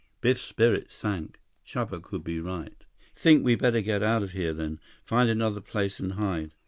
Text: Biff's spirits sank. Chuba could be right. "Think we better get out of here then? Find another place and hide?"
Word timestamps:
Biff's 0.19 0.41
spirits 0.41 0.95
sank. 0.95 1.39
Chuba 1.63 2.01
could 2.01 2.23
be 2.23 2.39
right. 2.39 2.85
"Think 3.13 3.45
we 3.45 3.53
better 3.53 3.81
get 3.81 4.01
out 4.01 4.23
of 4.23 4.31
here 4.31 4.51
then? 4.51 4.79
Find 5.05 5.29
another 5.29 5.61
place 5.61 5.99
and 5.99 6.13
hide?" 6.13 6.55